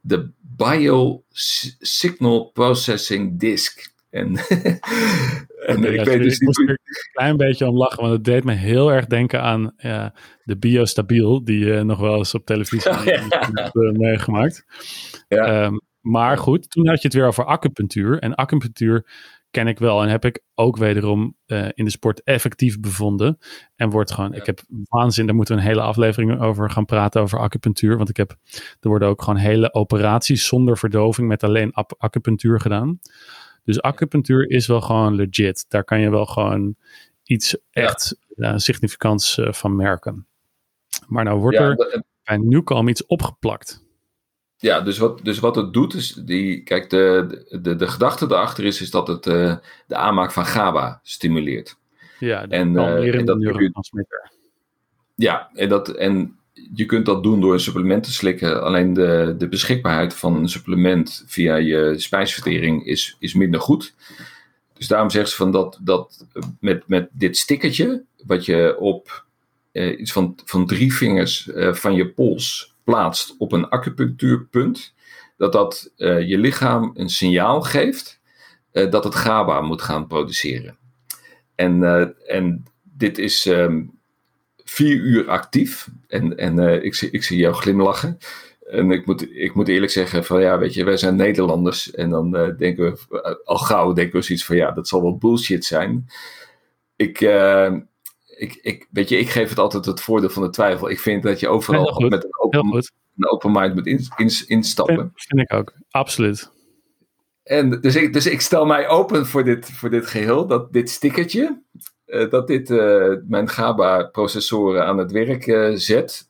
de 0.00 0.30
Bio 0.40 1.24
S- 1.30 1.76
Signal 1.78 2.44
Processing 2.44 3.38
Disk. 3.40 3.94
En, 4.16 4.36
en 5.66 5.80
Ja, 5.82 5.88
ik 5.88 6.04
weet 6.04 6.22
dus 6.22 6.34
ik 6.34 6.42
moest 6.42 6.58
niet 6.58 6.68
er 6.68 6.78
een 6.78 7.10
klein 7.12 7.36
beetje 7.36 7.66
om 7.68 7.76
lachen, 7.76 8.00
want 8.00 8.12
het 8.12 8.24
deed 8.24 8.44
me 8.44 8.52
heel 8.52 8.92
erg 8.92 9.06
denken 9.06 9.42
aan 9.42 9.72
ja, 9.76 10.14
de 10.44 10.56
Biostabiel, 10.56 11.44
die 11.44 11.64
je 11.64 11.82
nog 11.84 11.98
wel 12.00 12.16
eens 12.16 12.34
op 12.34 12.46
televisie 12.46 12.90
Oh, 12.90 13.04
hebt 13.04 13.76
eh, 13.76 13.92
meegemaakt. 13.92 14.64
Ja. 15.28 15.44
Ehm, 15.64 15.74
maar 16.00 16.38
goed, 16.38 16.70
toen 16.70 16.88
had 16.88 17.02
je 17.02 17.08
het 17.08 17.16
weer 17.16 17.26
over 17.26 17.44
acupunctuur. 17.44 18.18
En 18.18 18.34
acupunctuur 18.34 19.06
ken 19.50 19.66
ik 19.66 19.78
wel 19.78 20.02
en 20.02 20.08
heb 20.08 20.24
ik 20.24 20.42
ook 20.54 20.76
wederom 20.76 21.36
eh, 21.46 21.68
in 21.74 21.84
de 21.84 21.90
sport 21.90 22.22
effectief 22.22 22.80
bevonden. 22.80 23.38
En 23.76 23.90
wordt 23.90 24.12
gewoon, 24.12 24.30
Ja. 24.30 24.36
ik 24.36 24.46
heb 24.46 24.60
waanzin, 24.88 25.26
daar 25.26 25.34
moeten 25.34 25.54
we 25.54 25.60
een 25.60 25.66
hele 25.66 25.80
aflevering 25.80 26.40
over 26.40 26.70
gaan 26.70 26.84
praten, 26.84 27.20
over 27.20 27.38
acupunctuur. 27.38 27.96
Want 27.96 28.08
ik 28.08 28.16
heb, 28.16 28.36
er 28.80 28.88
worden 28.88 29.08
ook 29.08 29.22
gewoon 29.22 29.38
hele 29.38 29.74
operaties 29.74 30.46
zonder 30.46 30.78
verdoving 30.78 31.28
met 31.28 31.42
alleen 31.44 31.72
acupunctuur 31.98 32.60
gedaan. 32.60 32.98
Dus 33.66 33.80
acupunctuur 33.82 34.50
is 34.50 34.66
wel 34.66 34.80
gewoon 34.80 35.14
legit. 35.14 35.64
Daar 35.68 35.84
kan 35.84 36.00
je 36.00 36.10
wel 36.10 36.26
gewoon 36.26 36.76
iets 37.22 37.56
echt 37.70 38.16
eh, 38.36 38.52
significants 38.56 39.38
eh, 39.38 39.52
van 39.52 39.76
merken. 39.76 40.26
Maar 41.06 41.24
nou 41.24 41.40
wordt 41.40 41.56
Ja, 41.58 41.62
er 41.64 41.76
dat- 41.76 42.02
bij 42.24 42.36
Newcom 42.36 42.88
iets 42.88 43.06
opgeplakt. 43.06 43.84
Ja, 44.56 44.80
dus 44.80 44.98
wat, 44.98 45.20
dus 45.24 45.38
wat 45.38 45.56
het 45.56 45.72
doet 45.72 45.94
is, 45.94 46.12
die, 46.12 46.62
kijk, 46.62 46.90
de, 46.90 47.44
de, 47.62 47.76
de 47.76 47.88
gedachte 47.88 48.24
erachter 48.24 48.64
is, 48.64 48.80
is 48.80 48.90
dat 48.90 49.08
het 49.08 49.26
eh, 49.26 49.56
de 49.86 49.96
aanmaak 49.96 50.32
van 50.32 50.46
GABA 50.46 51.00
stimuleert. 51.02 51.76
Ja, 52.18 52.42
En, 52.42 52.50
en 52.50 52.72
dat- 53.24 53.38
neurotransmitter. 53.38 54.30
Ja, 55.14 55.50
en, 55.54 55.68
dat, 55.68 55.88
en 55.88 56.35
je 56.74 56.86
kunt 56.86 57.06
dat 57.06 57.22
doen 57.22 57.40
door 57.40 57.52
een 57.52 57.60
supplement 57.60 58.02
te 58.02 58.12
slikken. 58.12 58.62
Alleen 58.62 58.92
de, 58.92 59.34
de 59.38 59.48
beschikbaarheid 59.48 60.14
van 60.14 60.36
een 60.36 60.48
supplement 60.48 61.24
via 61.26 61.56
je 61.56 61.94
spijsvertering 61.96 62.86
is, 62.86 63.16
is 63.18 63.34
minder 63.34 63.60
goed. 63.60 63.94
Dus 64.72 64.88
daarom 64.88 65.10
zegt 65.10 65.30
ze 65.30 65.36
van 65.36 65.52
dat, 65.52 65.78
dat 65.82 66.26
met, 66.60 66.88
met 66.88 67.08
dit 67.12 67.36
stickertje, 67.36 68.04
wat 68.26 68.44
je 68.44 68.76
op 68.78 69.24
eh, 69.72 70.00
iets 70.00 70.12
van, 70.12 70.34
van 70.44 70.66
drie 70.66 70.94
vingers 70.94 71.50
eh, 71.50 71.74
van 71.74 71.94
je 71.94 72.08
pols 72.08 72.74
plaatst 72.84 73.34
op 73.38 73.52
een 73.52 73.68
acupunctuurpunt, 73.68 74.94
dat 75.36 75.52
dat 75.52 75.92
eh, 75.96 76.28
je 76.28 76.38
lichaam 76.38 76.90
een 76.94 77.08
signaal 77.08 77.62
geeft 77.62 78.20
eh, 78.72 78.90
dat 78.90 79.04
het 79.04 79.14
GABA 79.14 79.60
moet 79.60 79.82
gaan 79.82 80.06
produceren. 80.06 80.76
En, 81.54 81.82
eh, 81.84 82.36
en 82.36 82.64
dit 82.82 83.18
is 83.18 83.46
ehm, 83.46 83.82
vier 84.70 84.96
uur 84.96 85.28
actief. 85.28 85.88
En, 86.08 86.36
en 86.36 86.58
eh, 86.58 86.84
ik, 86.84 86.94
zie, 86.94 87.10
ik 87.10 87.24
zie 87.24 87.38
jou 87.38 87.54
glimlachen. 87.54 88.18
En 88.70 88.90
ik 88.90 89.06
moet, 89.06 89.36
ik 89.36 89.54
moet 89.54 89.68
eerlijk 89.68 89.92
zeggen 89.92 90.24
van 90.24 90.40
ja, 90.40 90.58
weet 90.58 90.74
je, 90.74 90.84
wij 90.84 90.96
zijn 90.96 91.16
Nederlanders. 91.16 91.90
En 91.90 92.10
dan 92.10 92.36
eh, 92.36 92.56
denken 92.58 92.84
we, 92.84 93.20
eh, 93.22 93.34
al 93.44 93.58
gauw 93.58 93.92
denken 93.92 94.18
we 94.18 94.24
zoiets 94.24 94.44
van 94.44 94.56
ja, 94.56 94.70
dat 94.70 94.88
zal 94.88 95.02
wel 95.02 95.16
bullshit 95.16 95.64
zijn. 95.64 96.06
Ik, 96.96 97.20
ik, 98.36 98.58
ik, 98.62 98.88
weet 98.90 99.08
je, 99.08 99.18
ik 99.18 99.28
geef 99.28 99.48
het 99.48 99.58
altijd 99.58 99.84
het 99.84 100.00
voordeel 100.00 100.30
van 100.30 100.42
de 100.42 100.50
twijfel. 100.50 100.90
Ik 100.90 101.00
vind 101.00 101.22
dat 101.22 101.40
je 101.40 101.48
overal 101.48 102.00
met 102.00 102.24
een 102.24 102.38
open, 102.38 102.74
een 103.16 103.30
open 103.30 103.52
mind 103.52 103.74
moet 103.74 103.86
in, 103.86 104.00
in, 104.16 104.30
instappen. 104.46 104.96
Vind, 104.96 105.10
vind 105.14 105.40
ik 105.40 105.52
ook. 105.52 105.72
Absoluut. 105.90 106.50
En 107.42 107.80
dus 107.80 107.96
ik, 107.96 108.12
dus 108.12 108.26
ik 108.26 108.40
stel 108.40 108.66
mij 108.66 108.88
open 108.88 109.26
voor 109.26 109.44
dit, 109.44 109.72
voor 109.72 109.90
dit 109.90 110.06
geheel, 110.06 110.46
dat 110.46 110.72
dit 110.72 110.90
stickertje, 110.90 111.62
dat 112.06 112.46
dit 112.46 112.70
uh, 112.70 113.14
mijn 113.28 113.48
GABA-processoren 113.48 114.86
aan 114.86 114.98
het 114.98 115.12
werk 115.12 115.46
uh, 115.46 115.70
zet. 115.74 116.28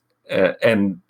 en 0.59 1.01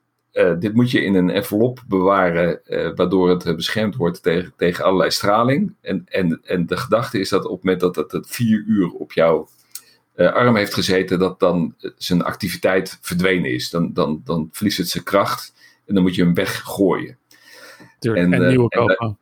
dit 0.59 0.73
moet 0.73 0.91
je 0.91 1.01
in 1.01 1.15
een 1.15 1.29
envelop 1.29 1.83
bewaren, 1.87 2.61
waardoor 2.95 3.29
het 3.29 3.55
beschermd 3.55 3.95
wordt 3.95 4.23
tegen, 4.23 4.53
tegen 4.57 4.85
allerlei 4.85 5.11
straling. 5.11 5.75
En, 5.81 6.03
en, 6.05 6.39
en 6.43 6.65
de 6.65 6.77
gedachte 6.77 7.19
is 7.19 7.29
dat 7.29 7.45
op 7.45 7.51
het 7.51 7.63
moment 7.63 7.81
dat 7.81 7.95
het, 7.95 8.11
het 8.11 8.27
vier 8.29 8.63
uur 8.67 8.91
op 8.91 9.11
jouw 9.11 9.47
arm 10.15 10.55
heeft 10.55 10.73
gezeten, 10.73 11.19
dat 11.19 11.39
dan 11.39 11.75
zijn 11.97 12.23
activiteit 12.23 12.97
verdwenen 13.01 13.53
is. 13.53 13.69
Dan, 13.69 13.93
dan, 13.93 14.21
dan 14.23 14.49
verliest 14.51 14.77
het 14.77 14.89
zijn 14.89 15.03
kracht 15.03 15.53
en 15.85 15.93
dan 15.93 16.03
moet 16.03 16.15
je 16.15 16.23
hem 16.23 16.33
weggooien. 16.33 17.17
Tuurlijk, 17.99 18.25
en, 18.25 18.33
en 18.33 18.47
nieuwe 18.47 18.69
kopen. 18.69 19.17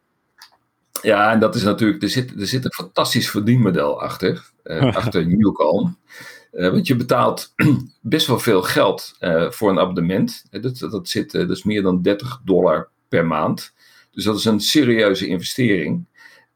Ja, 1.06 1.32
en 1.32 1.40
dat 1.40 1.56
is 1.56 1.64
natuurlijk, 1.64 2.04
er 2.04 2.10
zit, 2.10 2.40
er 2.40 2.48
zit 2.48 2.66
een 2.66 2.74
fantastisch 2.74 3.30
verdienmodel 3.30 4.02
achter, 4.02 4.52
uh, 4.64 4.96
achter 4.96 5.28
Newcalm. 5.28 5.98
Uh, 6.54 6.70
want 6.70 6.88
je 6.88 6.96
betaalt 6.96 7.54
best 8.02 8.28
wel 8.28 8.40
veel 8.40 8.62
geld 8.62 9.16
uh, 9.20 9.52
voor 9.52 9.70
een 9.70 9.80
abonnement. 9.80 10.46
dat, 10.50 10.80
dat, 10.80 11.10
zit, 11.10 11.32
dat 11.32 11.50
is 11.50 11.64
meer 11.64 11.82
dan 11.82 12.02
30 12.02 12.42
dollar 12.44 12.90
per 13.08 13.26
maand. 13.26 13.74
Dus 14.12 14.24
dat 14.24 14.38
is 14.38 14.46
een 14.46 14.60
serieuze 14.60 15.28
investering. 15.28 16.06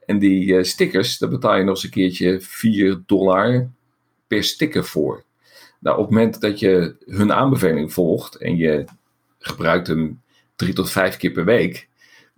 En 0.05 0.19
die 0.19 0.63
stickers, 0.63 1.17
daar 1.17 1.29
betaal 1.29 1.55
je 1.55 1.63
nog 1.63 1.75
eens 1.75 1.83
een 1.83 1.89
keertje 1.89 2.41
4 2.41 3.03
dollar 3.05 3.69
per 4.27 4.43
sticker 4.43 4.85
voor. 4.85 5.23
Nou, 5.79 5.97
op 5.97 6.03
het 6.03 6.13
moment 6.13 6.41
dat 6.41 6.59
je 6.59 6.95
hun 7.05 7.33
aanbeveling 7.33 7.93
volgt 7.93 8.35
en 8.35 8.57
je 8.57 8.85
gebruikt 9.39 9.87
hem 9.87 10.21
drie 10.55 10.73
tot 10.73 10.91
vijf 10.91 11.17
keer 11.17 11.31
per 11.31 11.45
week, 11.45 11.89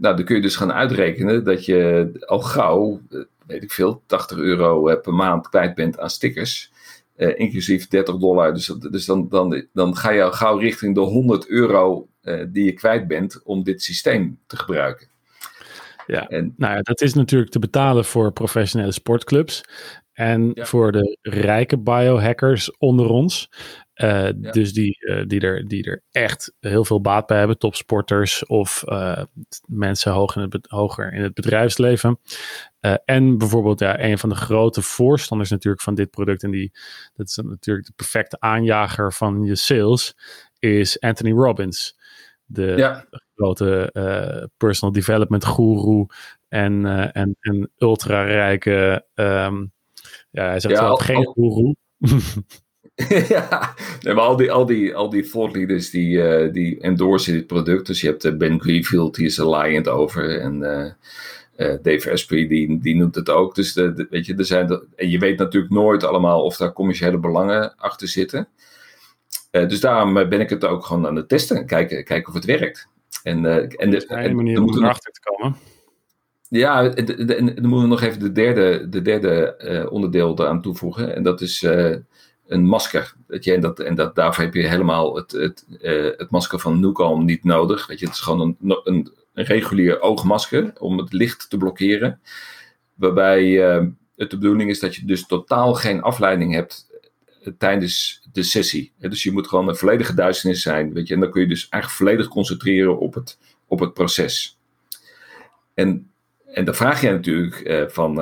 nou, 0.02 0.16
dan 0.16 0.26
kun 0.26 0.36
je 0.36 0.42
dus 0.42 0.56
gaan 0.56 0.74
uitrekenen 0.74 1.44
dat 1.44 1.66
je 1.66 2.12
al 2.26 2.40
gauw, 2.40 3.02
eh, 3.10 3.20
weet 3.48 3.64
ik 3.64 3.72
veel, 3.72 4.04
80 4.06 4.38
euro 4.38 4.88
eh, 4.88 5.02
per 5.02 5.14
maand 5.14 5.50
kwijt 5.50 5.76
bent 5.76 6.00
aan 6.00 6.10
stickers. 6.10 6.70
Uh, 7.18 7.40
inclusief 7.40 7.88
30 7.88 8.18
dollar. 8.18 8.54
Dus, 8.54 8.66
dus 8.66 9.06
dan, 9.06 9.30
dan, 9.30 9.66
dan 9.74 9.96
ga 9.96 10.12
je 10.12 10.24
al 10.24 10.32
gauw 10.32 10.58
richting 10.58 10.96
de 10.96 11.02
100 11.02 11.50
euro 11.50 12.08
uh, 12.24 12.44
die 12.48 12.64
je 12.64 12.74
kwijt 12.74 13.08
bent 13.08 13.42
om 13.44 13.64
dit 13.64 13.84
systeem 13.84 14.40
te 14.48 14.56
gebruiken. 14.56 15.08
Ja, 16.08 16.28
en, 16.28 16.54
nou 16.58 16.76
ja, 16.76 16.82
dat 16.82 17.02
is 17.02 17.14
natuurlijk 17.14 17.52
te 17.52 17.60
betalen 17.60 18.06
voor 18.06 18.32
professionele 18.32 18.92
sportclubs. 18.92 19.64
En 20.14 20.52
voor 20.54 20.92
de 20.92 21.18
rijke 21.22 21.78
biohackers 21.78 22.78
onder 22.78 23.10
ons. 23.10 23.50
Uh, 24.04 24.30
Dus 24.52 24.74
die, 24.74 24.98
uh, 25.00 25.24
die, 25.28 25.40
er, 25.40 25.68
die 25.68 25.84
er 25.84 26.04
echt 26.12 26.54
heel 26.60 26.86
veel 26.86 27.02
baat 27.02 27.26
bij 27.26 27.38
hebben. 27.38 27.58
Topsporters 27.58 28.46
of 28.46 28.84
uh, 28.88 29.22
mensen 29.66 30.12
hoog 30.12 30.36
in 30.36 30.42
het, 30.42 30.68
hoger 30.68 31.14
in 31.14 31.22
het 31.22 31.34
bedrijfsleven. 31.34 32.20
en 33.06 33.38
bijvoorbeeld 33.38 33.80
ja, 33.80 34.00
een 34.00 34.18
van 34.18 34.30
de 34.30 34.36
grote 34.36 34.82
voorstanders 34.82 35.50
natuurlijk 35.50 35.84
van 35.84 35.96
dit 35.96 36.10
product. 36.10 36.44
En 36.44 36.52
die, 36.52 36.72
dat 37.14 37.28
is 37.28 37.36
natuurlijk 37.36 37.88
de 37.88 37.94
perfecte 37.96 38.40
aanjager 38.40 39.14
van 39.14 39.44
je 39.44 39.56
sales. 39.56 40.16
Is 40.60 41.00
Anthony 41.00 41.32
Robbins. 41.32 42.00
De 42.46 42.74
ja. 42.78 43.06
grote 43.36 44.50
personal 44.58 44.94
development 44.94 45.46
guru. 45.46 46.06
En, 46.48 46.86
en, 47.14 47.38
en 47.40 47.72
ultra 47.78 48.24
rijke... 48.24 49.06
Um, 49.16 49.72
ja, 50.32 50.46
hij 50.46 50.60
zegt 50.60 50.76
ja, 50.76 50.82
zelf 50.82 51.02
geen 51.02 51.32
guru. 51.34 51.76
ja, 53.28 53.76
maar 54.04 54.20
al 54.20 54.36
die, 54.36 54.52
al 54.52 54.66
die, 54.66 54.96
al 54.96 55.10
die 55.10 55.30
leaders 55.52 55.90
die, 55.90 56.18
uh, 56.18 56.54
die 56.54 56.80
endorsen 56.80 57.34
dit 57.34 57.48
product. 57.48 57.88
Dus 57.88 58.02
je 58.02 58.08
hebt 58.08 58.26
uh, 58.26 58.38
Ben 58.38 58.62
Greenfield, 58.62 59.16
die 59.16 59.26
is 59.26 59.38
er 59.38 59.90
over. 59.90 60.40
En 60.40 60.62
uh, 61.58 61.76
Dave 61.82 62.12
Asprey, 62.12 62.48
die, 62.48 62.80
die 62.80 62.96
noemt 62.96 63.16
het 63.16 63.30
ook. 63.30 63.56
Dus 63.56 63.74
de, 63.74 64.08
weet 64.10 64.26
je, 64.26 64.36
er 64.36 64.46
zijn 64.46 64.68
de, 64.68 64.86
en 64.96 65.10
je 65.10 65.20
weet 65.20 65.38
natuurlijk 65.38 65.74
nooit 65.74 66.04
allemaal 66.04 66.44
of 66.44 66.58
daar 66.58 66.74
commerciële 66.74 67.18
belangen 67.18 67.76
achter 67.78 68.08
zitten. 68.08 68.48
dus 69.52 69.80
daarom 69.80 70.14
ben 70.14 70.40
ik 70.40 70.50
het 70.50 70.66
ook 70.66 70.86
gewoon 70.86 71.08
aan 71.08 71.16
het 71.16 71.30
testen. 71.30 71.66
Kijken, 71.66 72.04
kijken 72.04 72.28
of 72.28 72.34
het 72.34 72.46
werkt. 72.46 72.88
En, 73.24 73.46
en 73.78 73.90
de, 73.90 74.06
en, 74.06 74.36
manier 74.36 74.62
om 74.62 74.78
erachter 74.78 75.12
te 75.12 75.22
komen. 75.24 75.56
Ja, 76.52 76.94
en 76.94 77.06
dan 77.06 77.68
moeten 77.68 77.82
we 77.82 77.88
nog 77.88 78.02
even 78.02 78.20
de 78.20 78.32
derde, 78.32 78.90
de 78.90 79.02
derde 79.02 79.56
uh, 79.60 79.92
onderdeel 79.92 80.40
eraan 80.40 80.62
toevoegen. 80.62 81.16
En 81.16 81.24
dat 81.24 81.42
is 81.42 81.64
uh, 81.64 81.96
een 82.52 82.66
masker. 82.66 83.14
Weet 83.28 83.44
je, 83.44 83.54
en, 83.54 83.62
dat, 83.62 83.80
en 83.80 83.96
dat, 83.96 84.16
daarvoor 84.16 84.44
heb 84.44 84.54
je 84.54 84.68
helemaal 84.68 85.16
het, 85.16 85.32
het, 85.32 85.66
uh, 85.82 86.10
het 86.18 86.30
masker 86.30 86.60
van 86.60 86.80
Nucalm 86.80 87.26
niet 87.26 87.44
nodig. 87.44 87.88
Weet 87.88 88.00
je, 88.00 88.06
het 88.06 88.16
is 88.16 88.22
gewoon 88.22 88.56
een, 88.60 88.80
een, 88.84 89.12
regulier 89.34 90.02
oogmasker 90.02 90.74
om 90.80 90.98
het 90.98 91.14
licht 91.14 91.50
te 91.50 91.58
blokkeren. 91.58 92.20
Waarbij 92.94 93.46
het 94.16 94.30
de 94.30 94.38
bedoeling 94.38 94.70
is 94.70 94.80
dat 94.80 94.96
je 94.96 95.06
dus 95.06 95.26
totaal 95.26 95.74
geen 95.74 96.02
afleiding 96.02 96.54
hebt 96.54 96.88
tijdens 97.58 98.22
de 98.32 98.44
sessie. 98.44 98.92
Dus 98.98 99.24
je 99.24 99.32
moet 99.32 99.48
gewoon 99.48 99.68
een 99.68 99.76
volledige 99.76 100.14
duisternis 100.14 100.62
zijn. 100.62 100.94
Weet 100.94 101.08
je, 101.08 101.14
en 101.14 101.20
dan 101.20 101.32
kun 101.32 101.42
je 101.42 101.48
dus 101.48 101.70
eigenlijk 101.70 102.04
volledig 102.04 102.28
concentreren 102.28 103.00
op 103.00 103.14
het, 103.14 103.38
op 103.68 103.80
het 103.80 103.94
proces. 103.94 104.58
En 105.74 106.12
en 106.46 106.66
dan 106.66 106.76
vraag 106.76 107.02
je 107.02 107.12
natuurlijk 107.12 107.92
van, 107.92 108.16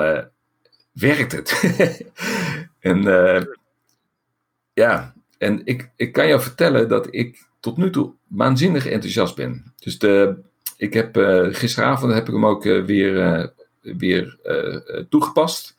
werkt 0.91 1.31
het? 1.31 1.63
en 2.79 3.03
ja, 4.79 5.13
en 5.37 5.61
ik, 5.63 5.91
ik 5.95 6.11
kan 6.11 6.27
jou 6.27 6.41
vertellen 6.41 6.89
dat 6.89 7.07
ik 7.11 7.47
tot 7.59 7.77
nu 7.77 7.89
toe 7.89 8.13
waanzinnig 8.27 8.85
enthousiast 8.85 9.35
ben. 9.35 9.73
Dus 9.79 9.99
de, 9.99 10.41
ik 10.77 10.93
heb, 10.93 11.15
gisteravond 11.51 12.13
heb 12.13 12.27
ik 12.27 12.33
hem 12.33 12.45
ook 12.45 12.63
weer, 12.63 13.53
weer 13.81 14.37
toegepast. 15.09 15.75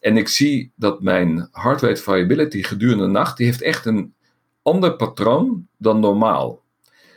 En 0.00 0.16
ik 0.16 0.28
zie 0.28 0.72
dat 0.76 1.02
mijn 1.02 1.48
heart 1.52 1.80
rate 1.80 2.02
variability 2.02 2.62
gedurende 2.62 3.04
de 3.04 3.10
nacht, 3.10 3.36
die 3.36 3.46
heeft 3.46 3.62
echt 3.62 3.86
een 3.86 4.14
ander 4.62 4.96
patroon 4.96 5.68
dan 5.76 6.00
normaal. 6.00 6.62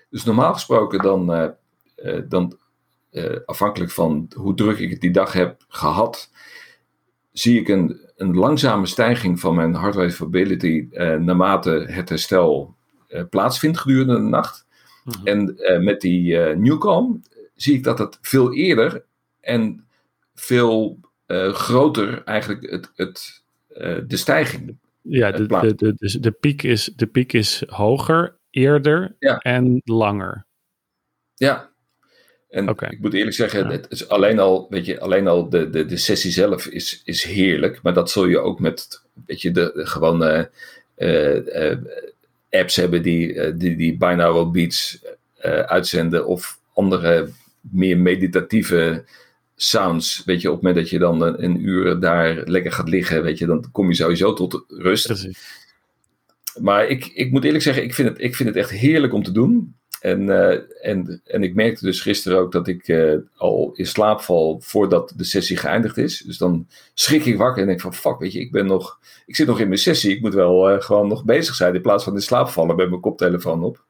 Dus 0.10 0.24
normaal 0.24 0.54
gesproken 0.54 1.02
dan, 1.02 1.54
dan 2.28 2.58
afhankelijk 3.46 3.92
van 3.92 4.32
hoe 4.36 4.54
druk 4.54 4.78
ik 4.78 4.90
het 4.90 5.02
die 5.02 5.12
dag 5.12 5.34
heb 5.34 5.64
gehad, 5.68 6.30
zie 7.34 7.60
ik 7.60 7.68
een, 7.68 8.00
een 8.16 8.36
langzame 8.36 8.86
stijging 8.86 9.40
van 9.40 9.56
mijn 9.56 9.76
heart 9.76 9.96
rate 9.96 10.16
variability 10.16 10.88
uh, 10.92 11.16
naarmate 11.16 11.86
het 11.90 12.10
herstel 12.10 12.76
uh, 13.10 13.22
plaatsvindt 13.30 13.80
gedurende 13.80 14.16
de 14.16 14.22
nacht. 14.22 14.66
Mhm. 15.04 15.28
En 15.28 15.56
met 15.84 16.02
die 16.02 16.38
Newcom 16.38 17.22
zie 17.56 17.76
ik 17.76 17.84
dat 17.84 18.00
het 18.00 18.18
veel 18.22 18.54
eerder 18.54 19.04
en 19.40 19.86
veel 20.36 21.00
groter 21.52 22.24
eigenlijk 22.24 22.72
het, 22.72 22.92
het, 22.96 23.44
de 24.08 24.18
stijging. 24.18 24.78
Ja, 25.02 25.32
de, 25.32 25.46
de, 25.46 25.76
de, 25.76 25.94
de, 25.96 26.20
de, 26.20 26.32
piek 26.32 26.64
is, 26.64 26.86
de 26.96 27.08
piek 27.08 27.34
is 27.34 27.64
hoger, 27.68 28.38
eerder 28.50 29.16
en 29.40 29.82
langer. 29.84 30.46
Ja, 31.34 31.73
en 32.54 32.70
ik 32.70 33.00
moet 33.00 33.14
eerlijk 33.14 33.36
zeggen, 33.36 33.68
het 33.68 33.86
is 33.90 34.08
alleen 34.08 34.40
al, 34.40 34.68
weet 34.70 34.86
je, 34.86 35.00
alleen 35.00 35.28
al 35.28 35.50
de, 35.50 35.70
de, 35.70 35.86
de 35.86 35.98
sessie 35.98 36.32
zelf 36.32 36.66
is, 36.66 37.02
is 37.04 37.24
heerlijk. 37.24 37.80
Maar 37.82 37.94
dat 37.94 38.12
zul 38.12 38.26
je 38.26 38.40
ook 38.40 38.60
met, 38.60 39.02
weet 39.26 39.42
je, 39.42 39.52
de, 39.52 39.72
de 39.76 39.86
gewone 39.86 40.50
uh, 40.98 41.36
uh, 41.36 41.78
apps 42.50 42.76
hebben 42.76 43.02
die, 43.02 43.34
uh, 43.34 43.52
die, 43.56 43.76
die 43.76 43.98
binaural 43.98 44.52
beats 44.52 45.02
uitzenden. 45.66 46.28
Of 46.28 46.60
andere 46.74 47.30
meer 47.62 47.98
meditatieve 47.98 49.04
sounds. 49.56 50.24
Weet 50.26 50.42
je, 50.42 50.48
op 50.48 50.54
het 50.54 50.64
moment 50.64 50.82
dat 50.82 50.92
je 50.92 51.00
dan 51.00 51.22
een, 51.22 51.44
een, 51.44 51.66
uur 51.66 52.00
daar 52.00 52.42
lekker 52.46 52.72
gaat 52.72 52.90
liggen, 52.90 53.24
weet 53.24 53.38
je, 53.38 53.46
dan 53.46 53.72
kom 53.72 53.90
je 53.90 53.96
sowieso 53.96 54.34
tot 54.34 54.66
rust. 54.68 55.06
Precies. 55.06 55.62
Maar 56.62 56.88
ik, 56.88 57.06
ik 57.06 57.32
moet 57.32 57.44
eerlijk 57.44 57.64
zeggen, 57.64 57.84
ik 57.84 57.94
vind, 57.94 58.10
het, 58.10 58.22
ik 58.22 58.36
vind 58.36 58.50
het 58.50 58.58
echt 58.58 58.70
heerlijk 58.70 59.14
om 59.14 59.24
te 59.24 59.32
doen. 59.32 59.76
En, 60.04 60.22
uh, 60.22 60.60
en, 60.82 61.22
en 61.26 61.44
ik 61.44 61.56
merkte 61.56 61.86
dus 61.86 62.02
gisteren 62.02 62.40
ook 62.40 62.52
dat 62.52 62.68
ik 62.68 62.88
uh, 62.88 63.16
al 63.36 63.72
in 63.76 63.86
slaap 63.86 64.22
val 64.22 64.60
voordat 64.62 65.14
de 65.16 65.24
sessie 65.24 65.58
geëindigd 65.58 65.98
is. 65.98 66.20
Dus 66.20 66.38
dan 66.38 66.68
schrik 66.94 67.26
ik 67.26 67.38
wakker 67.38 67.62
en 67.62 67.68
denk 67.68 67.82
van 67.82 67.94
fuck, 67.94 68.20
weet 68.20 68.34
je, 68.34 68.40
ik 68.40 68.52
ben 68.52 68.66
nog, 68.66 69.00
ik 69.26 69.36
zit 69.36 69.48
nog 69.48 69.60
in 69.60 69.68
mijn 69.68 69.80
sessie. 69.80 70.16
Ik 70.16 70.22
moet 70.22 70.34
wel 70.34 70.72
uh, 70.72 70.82
gewoon 70.82 71.08
nog 71.08 71.24
bezig 71.24 71.56
zijn 71.56 71.76
in 71.76 71.82
plaats 71.82 72.04
van 72.04 72.14
in 72.14 72.22
slaap 72.22 72.48
vallen 72.48 72.76
met 72.76 72.90
mijn 72.90 73.02
koptelefoon 73.02 73.64
op. 73.64 73.84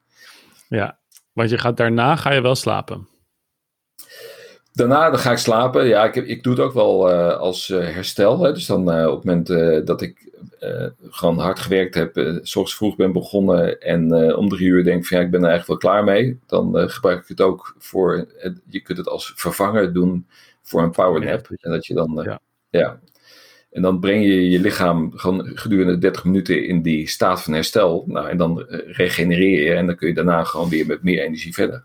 Ja, 0.68 0.98
want 1.32 1.50
je 1.50 1.58
gaat 1.58 1.76
daarna 1.76 2.16
ga 2.16 2.32
je 2.32 2.40
wel 2.40 2.54
slapen. 2.54 3.08
Daarna 4.74 5.10
dan 5.10 5.18
ga 5.18 5.30
ik 5.30 5.38
slapen. 5.38 5.86
Ja, 5.86 6.04
ik, 6.04 6.14
ik 6.14 6.42
doe 6.42 6.52
het 6.52 6.62
ook 6.62 6.72
wel 6.72 7.10
als 7.32 7.68
herstel. 7.68 8.42
Hè. 8.42 8.52
Dus 8.52 8.66
dan 8.66 9.06
op 9.08 9.24
het 9.24 9.24
moment 9.24 9.86
dat 9.86 10.02
ik 10.02 10.32
gewoon 11.10 11.38
hard 11.38 11.58
gewerkt 11.58 11.94
heb, 11.94 12.16
uh, 12.16 12.38
s 12.42 12.74
vroeg 12.74 12.96
ben 12.96 13.12
begonnen 13.12 13.80
en 13.80 14.34
om 14.36 14.48
drie 14.48 14.68
uur 14.68 14.84
denk 14.84 15.06
van 15.06 15.18
ja, 15.18 15.24
ik 15.24 15.30
ben 15.30 15.42
er 15.42 15.48
eigenlijk 15.48 15.82
wel 15.82 15.92
klaar 15.92 16.04
mee. 16.04 16.38
Dan 16.46 16.90
gebruik 16.90 17.22
ik 17.22 17.28
het 17.28 17.40
ook 17.40 17.74
voor, 17.78 18.26
je 18.68 18.80
kunt 18.80 18.98
het 18.98 19.08
als 19.08 19.32
vervanger 19.36 19.92
doen 19.92 20.26
voor 20.62 20.82
een 20.82 20.90
powernap. 20.90 21.48
En 21.60 21.70
dat 21.70 21.86
je 21.86 21.94
dan, 21.94 22.20
ja. 22.24 22.40
ja. 22.70 23.00
En 23.70 23.82
dan 23.82 24.00
breng 24.00 24.24
je 24.24 24.50
je 24.50 24.60
lichaam 24.60 25.12
gewoon 25.14 25.50
gedurende 25.54 25.98
30 25.98 26.24
minuten 26.24 26.66
in 26.66 26.82
die 26.82 27.08
staat 27.08 27.42
van 27.42 27.52
herstel. 27.52 28.04
Nou, 28.06 28.28
en 28.28 28.36
dan 28.36 28.64
regenereer 28.86 29.64
je 29.64 29.74
en 29.74 29.86
dan 29.86 29.96
kun 29.96 30.08
je 30.08 30.14
daarna 30.14 30.44
gewoon 30.44 30.68
weer 30.68 30.86
met 30.86 31.02
meer 31.02 31.22
energie 31.22 31.54
verder. 31.54 31.84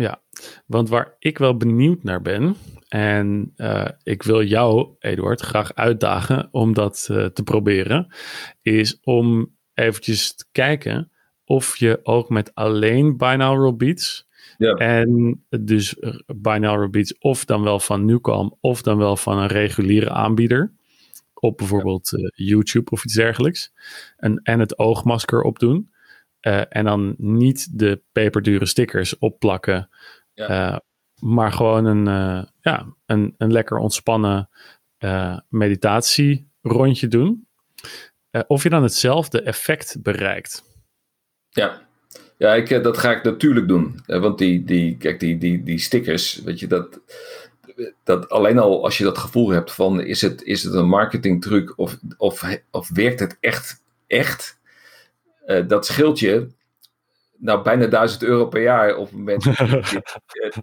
Ja, 0.00 0.22
want 0.66 0.88
waar 0.88 1.14
ik 1.18 1.38
wel 1.38 1.56
benieuwd 1.56 2.02
naar 2.02 2.22
ben, 2.22 2.56
en 2.88 3.52
uh, 3.56 3.86
ik 4.02 4.22
wil 4.22 4.42
jou, 4.42 4.88
Eduard, 4.98 5.40
graag 5.40 5.74
uitdagen 5.74 6.48
om 6.50 6.74
dat 6.74 7.08
uh, 7.10 7.24
te 7.26 7.42
proberen, 7.42 8.14
is 8.62 9.00
om 9.02 9.56
eventjes 9.74 10.34
te 10.34 10.44
kijken 10.52 11.10
of 11.44 11.76
je 11.76 12.00
ook 12.02 12.28
met 12.28 12.54
alleen 12.54 13.16
binaural 13.16 13.76
beats 13.76 14.28
ja. 14.58 14.74
en 14.74 15.42
dus 15.60 15.96
binaural 16.26 16.90
beats 16.90 17.18
of 17.18 17.44
dan 17.44 17.62
wel 17.62 17.80
van 17.80 18.04
Newcom 18.04 18.56
of 18.60 18.82
dan 18.82 18.98
wel 18.98 19.16
van 19.16 19.38
een 19.38 19.48
reguliere 19.48 20.10
aanbieder 20.10 20.72
op 21.34 21.56
bijvoorbeeld 21.56 22.12
uh, 22.12 22.28
YouTube 22.34 22.90
of 22.90 23.04
iets 23.04 23.14
dergelijks 23.14 23.72
en, 24.16 24.40
en 24.42 24.60
het 24.60 24.78
oogmasker 24.78 25.42
opdoen 25.42 25.90
en 26.40 26.84
dan 26.84 27.14
niet 27.18 27.78
de 27.78 28.02
peperdure 28.12 28.66
stickers 28.66 29.18
opplakken 29.18 29.88
ja. 30.48 30.82
Maar 31.20 31.52
gewoon 31.52 31.84
een, 31.84 32.08
uh, 32.08 32.42
ja, 32.60 32.94
een, 33.06 33.34
een 33.38 33.52
lekker 33.52 33.78
ontspannen 33.78 34.48
meditatierondje 35.48 37.08
doen. 37.08 37.48
Of 38.46 38.62
je 38.62 38.68
dan 38.68 38.82
hetzelfde 38.82 39.42
effect 39.42 40.02
bereikt. 40.02 40.64
Ja, 41.48 41.82
ja 42.36 42.54
ik, 42.54 42.82
dat 42.82 42.98
ga 42.98 43.10
ik 43.10 43.22
natuurlijk 43.22 43.68
doen. 43.68 44.02
want 44.06 44.38
die, 44.38 44.64
die, 44.64 44.96
kijk, 44.96 45.20
die, 45.20 45.38
die, 45.38 45.62
die 45.62 45.78
stickers, 45.78 46.42
weet 46.42 46.60
je, 46.60 46.66
dat, 46.66 47.00
dat 48.04 48.28
alleen 48.28 48.58
al 48.58 48.84
als 48.84 48.98
je 48.98 49.04
dat 49.04 49.18
gevoel 49.18 49.50
hebt 49.50 49.72
van 49.72 50.00
is 50.00 50.20
het, 50.20 50.42
is 50.42 50.62
het 50.62 50.74
een 50.74 50.88
marketingtruc 50.88 51.78
of, 51.78 51.98
of, 52.16 52.60
of 52.70 52.88
werkt 52.88 53.20
het 53.20 53.36
echt, 53.40 53.82
echt, 54.06 54.59
dat 55.66 55.86
scheelt 55.86 56.18
je 56.18 56.48
nou 57.40 57.62
bijna 57.62 57.86
1000 57.86 58.22
euro 58.22 58.46
per 58.46 58.62
jaar 58.62 58.96
op 58.96 59.06
het 59.06 59.16
moment 59.16 59.44
dat 59.44 59.94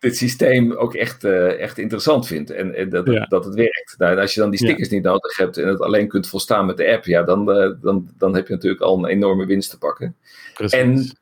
dit 0.00 0.16
systeem 0.16 0.72
ook 0.72 0.94
echt, 0.94 1.24
uh, 1.24 1.60
echt 1.60 1.78
interessant 1.78 2.26
vindt 2.26 2.50
en, 2.50 2.74
en 2.74 2.88
dat, 2.88 3.06
dat 3.28 3.44
het 3.44 3.54
werkt. 3.54 3.94
Nou, 3.98 4.12
en 4.12 4.18
als 4.18 4.34
je 4.34 4.40
dan 4.40 4.50
die 4.50 4.58
stickers 4.58 4.88
niet 4.88 5.02
nodig 5.02 5.36
hebt 5.36 5.56
en 5.56 5.68
het 5.68 5.80
alleen 5.80 6.08
kunt 6.08 6.28
volstaan 6.28 6.66
met 6.66 6.76
de 6.76 6.92
app, 6.92 7.04
ja, 7.04 7.22
dan, 7.22 7.50
uh, 7.56 7.72
dan, 7.80 8.08
dan 8.18 8.34
heb 8.34 8.46
je 8.46 8.54
natuurlijk 8.54 8.82
al 8.82 8.98
een 8.98 9.10
enorme 9.10 9.46
winst 9.46 9.70
te 9.70 9.78
pakken. 9.78 10.16
Precies. 10.54 10.78
En 10.78 11.18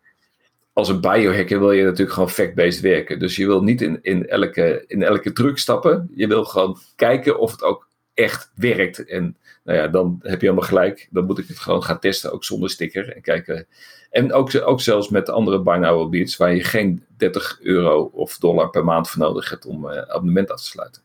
als 0.73 0.89
een 0.89 1.01
biohacker 1.01 1.59
wil 1.59 1.73
je 1.73 1.83
natuurlijk 1.83 2.13
gewoon 2.13 2.31
fact-based 2.31 2.81
werken. 2.81 3.19
Dus 3.19 3.37
je 3.37 3.47
wil 3.47 3.63
niet 3.63 3.83
in, 3.83 3.99
in, 4.03 4.29
elke, 4.29 4.85
in 4.87 5.03
elke 5.03 5.33
truc 5.33 5.59
stappen. 5.59 6.11
Je 6.15 6.27
wil 6.27 6.45
gewoon 6.45 6.79
kijken 6.97 7.39
of 7.39 7.51
het 7.51 7.63
ook 7.63 7.88
echt 8.19 8.53
werkt. 8.55 9.05
En 9.05 9.37
nou 9.65 9.79
ja, 9.79 9.89
dan 9.89 10.19
heb 10.23 10.41
je 10.41 10.47
helemaal 10.47 10.69
gelijk. 10.69 11.09
Dan 11.11 11.25
moet 11.25 11.39
ik 11.39 11.49
het 11.49 11.59
gewoon 11.59 11.83
gaan 11.83 11.99
testen, 11.99 12.33
ook 12.33 12.45
zonder 12.45 12.71
sticker. 12.71 13.13
En 13.13 13.23
kijken 13.23 13.67
en 14.11 14.33
ook, 14.33 14.51
ook 14.65 14.81
zelfs 14.81 15.09
met 15.09 15.29
andere 15.29 15.63
binaural 15.63 16.09
beats, 16.09 16.37
waar 16.37 16.55
je 16.55 16.65
geen 16.65 17.05
30 17.17 17.59
euro 17.63 18.03
of 18.03 18.39
dollar 18.39 18.71
per 18.71 18.85
maand 18.85 19.09
voor 19.11 19.23
nodig 19.23 19.51
hebt 19.51 19.67
om 19.67 19.85
uh, 19.85 19.99
abonnement 19.99 20.51
af 20.51 20.61
te 20.61 20.67
sluiten. 20.67 21.03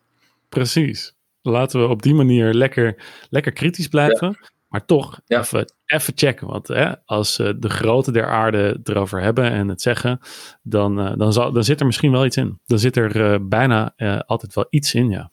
Precies. 0.50 1.16
Laten 1.42 1.82
we 1.82 1.88
op 1.88 2.02
die 2.02 2.14
manier 2.14 2.54
lekker, 2.54 3.04
lekker 3.30 3.52
kritisch 3.52 3.88
blijven. 3.88 4.38
Maar 4.68 4.86
toch 4.86 5.20
even, 5.28 5.74
even 5.86 6.14
checken. 6.16 6.48
Want 6.48 6.68
hè, 6.68 7.06
als 7.06 7.40
uh, 7.40 7.50
de 7.58 7.70
grote 7.70 8.12
der 8.12 8.28
aarde 8.28 8.80
erover 8.84 9.22
hebben 9.22 9.52
en 9.52 9.68
het 9.68 9.82
zeggen, 9.82 10.20
dan, 10.64 11.00
uh, 11.00 11.14
dan, 11.18 11.34
zal, 11.34 11.52
dan 11.52 11.64
zit 11.64 11.80
er 11.80 11.86
misschien 11.86 12.12
wel 12.12 12.26
iets 12.26 12.38
in. 12.38 12.60
Dan 12.66 12.80
zit 12.80 12.96
er 12.96 13.48
bijna 13.48 13.94
altijd 14.26 14.54
wel 14.54 14.68
iets 14.70 14.94
in, 14.94 15.10
ja. 15.10 15.33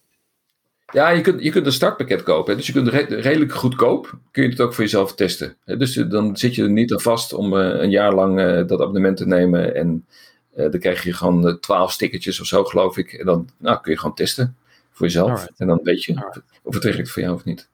Ja, 0.92 1.08
je 1.08 1.20
kunt, 1.20 1.42
je 1.42 1.50
kunt 1.50 1.66
een 1.66 1.72
startpakket 1.72 2.22
kopen. 2.22 2.56
Dus 2.56 2.66
je 2.66 2.72
kunt 2.72 2.88
redelijk 2.88 3.52
goedkoop, 3.52 4.18
kun 4.30 4.42
je 4.42 4.48
het 4.48 4.60
ook 4.60 4.74
voor 4.74 4.84
jezelf 4.84 5.14
testen. 5.14 5.56
Dus 5.64 5.96
eh, 5.96 6.10
dan 6.10 6.36
zit 6.36 6.54
je 6.54 6.62
er 6.62 6.70
niet 6.70 6.92
aan 6.92 7.00
vast 7.00 7.32
om 7.32 7.54
uh, 7.54 7.80
een 7.80 7.90
jaar 7.90 8.14
lang 8.14 8.40
uh, 8.40 8.66
dat 8.66 8.80
abonnement 8.80 9.16
te 9.16 9.26
nemen. 9.26 9.74
En 9.74 10.06
dan 10.54 10.78
krijg 10.78 11.02
je 11.02 11.12
gewoon 11.12 11.60
twaalf 11.60 11.92
stickertjes 11.92 12.40
of 12.40 12.46
zo, 12.46 12.64
geloof 12.64 12.96
ik. 12.96 13.12
En 13.12 13.26
dan 13.26 13.48
nou, 13.58 13.80
kun 13.80 13.92
je 13.92 13.98
gewoon 13.98 14.14
testen 14.14 14.56
voor 14.90 15.06
jezelf. 15.06 15.46
En 15.56 15.66
dan 15.66 15.80
weet 15.82 16.04
je 16.04 16.12
of, 16.12 16.42
of 16.62 16.74
het 16.74 16.84
werkt 16.84 17.10
voor 17.10 17.22
jou 17.22 17.34
of 17.34 17.44
niet. 17.44 17.68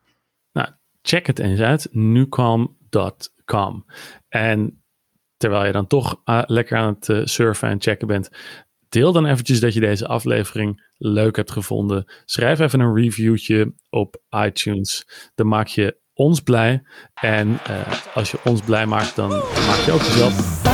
Nou, 0.53 0.69
check 1.03 1.27
het 1.27 1.39
eens 1.39 1.61
uit. 1.61 1.89
Nucom.com. 1.91 3.85
En 4.29 4.83
terwijl 5.37 5.67
je 5.67 5.73
dan 5.73 5.87
toch 5.87 6.21
lekker 6.47 6.79
aan 6.79 6.97
het 6.99 7.29
surfen 7.31 7.69
en 7.69 7.81
checken 7.81 8.07
bent, 8.07 8.31
Deel 8.97 9.13
dan 9.13 9.27
eventjes 9.27 9.61
dat 9.61 9.75
je 9.75 9.81
deze 9.81 10.07
aflevering 10.07 10.83
leuk 10.97 11.37
hebt 11.37 11.51
gevonden. 11.51 12.13
Schrijf 12.25 12.59
even 12.59 12.81
een 12.81 12.95
reviewtje 12.95 13.75
op 13.91 14.23
iTunes. 14.47 15.07
Dan 15.35 15.47
maak 15.47 15.67
je 15.67 15.97
ons 16.15 16.41
blij. 16.41 16.83
En 17.15 17.49
uh, 17.49 17.93
als 18.15 18.31
je 18.31 18.39
ons 18.45 18.61
blij 18.61 18.87
maakt, 18.87 19.17
dan 19.17 19.29
maak 19.29 19.85
je 19.85 19.93
ook 19.93 20.03
jezelf. 20.03 20.65